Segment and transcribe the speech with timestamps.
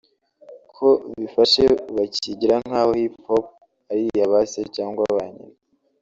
[0.75, 1.63] ko ``bifashe
[1.95, 3.45] bakigira nk’aho Hip Hop
[3.89, 5.57] ari iya ba se cyangwa ba nyina’’